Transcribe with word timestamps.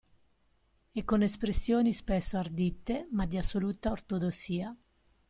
E 0.93 1.03
con 1.05 1.21
espressioni 1.21 1.93
spesso 1.93 2.35
ardite 2.35 3.07
ma 3.11 3.27
di 3.27 3.37
assoluta 3.37 3.91
ortodossia. 3.91 4.75